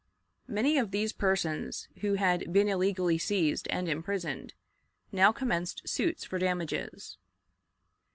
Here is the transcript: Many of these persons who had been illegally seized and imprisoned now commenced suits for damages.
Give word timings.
Many 0.47 0.79
of 0.79 0.89
these 0.89 1.13
persons 1.13 1.87
who 1.99 2.15
had 2.15 2.51
been 2.51 2.67
illegally 2.67 3.19
seized 3.19 3.67
and 3.67 3.87
imprisoned 3.87 4.55
now 5.11 5.31
commenced 5.31 5.87
suits 5.87 6.23
for 6.25 6.39
damages. 6.39 7.17